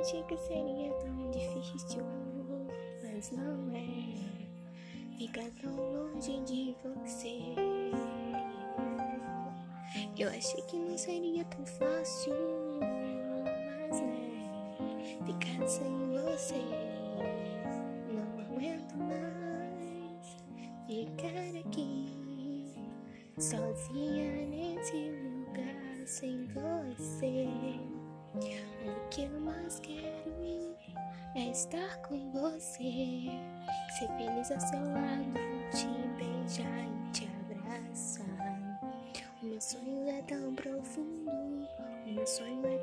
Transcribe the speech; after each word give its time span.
Achei 0.00 0.22
que 0.22 0.36
seria 0.38 0.90
tão 0.94 1.30
difícil, 1.30 2.02
mas 3.02 3.30
não 3.32 3.70
é. 3.76 5.18
Ficar 5.18 5.44
tão 5.60 5.76
longe 5.76 6.40
de 6.40 6.74
você. 6.82 7.38
Eu 10.18 10.30
achei 10.30 10.62
que 10.62 10.78
não 10.78 10.96
seria 10.96 11.44
tão 11.44 11.66
fácil, 11.66 12.32
mas 12.80 14.00
né. 14.00 14.78
Ficar 15.26 15.68
sem 15.68 16.08
você. 16.12 16.64
Não 18.10 18.40
aguento 18.40 18.96
mais 18.96 20.36
ficar 20.86 21.60
aqui 21.60 22.74
sozinha 23.38 24.46
nesse 24.46 25.10
lugar 25.10 26.06
sem 26.06 26.46
você. 26.46 27.69
Mais 29.70 29.78
quero 29.78 30.76
é 31.36 31.48
estar 31.52 32.02
com 32.02 32.32
você, 32.32 32.82
ser 33.96 34.08
feliz 34.16 34.50
ao 34.50 34.58
seu 34.58 34.80
lado, 34.80 35.32
te 35.70 35.86
beijar 36.18 36.88
e 36.88 37.12
te 37.12 37.28
abraçar. 37.54 38.80
O 39.40 39.46
meu 39.46 39.60
sonho 39.60 40.08
é 40.08 40.22
tão 40.22 40.52
profundo, 40.56 41.30
o 42.04 42.12
meu 42.12 42.26
sonho 42.26 42.66
é 42.66 42.78